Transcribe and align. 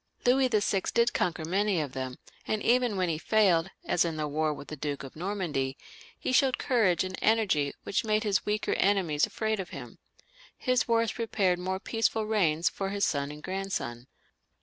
Louis 0.25 0.47
VI. 0.47 0.81
did 0.95 1.13
conquer 1.13 1.45
many 1.45 1.79
of 1.79 1.91
them, 1.91 2.17
and 2.47 2.63
even 2.63 2.97
when 2.97 3.07
he 3.07 3.19
failed, 3.19 3.69
as 3.85 4.03
in 4.03 4.15
his 4.17 4.25
war 4.29 4.51
with 4.51 4.69
the 4.69 4.75
Duke 4.75 5.03
of 5.03 5.15
Normandy, 5.15 5.77
he 6.17 6.31
showed 6.31 6.57
courage 6.57 7.03
and 7.03 7.15
energy 7.21 7.75
which 7.83 8.03
made 8.03 8.23
his 8.23 8.43
weaker 8.43 8.73
enemies 8.79 9.27
afraid 9.27 9.59
of 9.59 9.69
him. 9.69 9.99
His 10.57 10.87
wars 10.87 11.11
prepared 11.11 11.59
more 11.59 11.79
peaceful 11.79 12.25
reigns 12.25 12.67
for 12.67 12.89
his 12.89 13.05
son 13.05 13.29
and 13.29 13.43
grandson. 13.43 14.07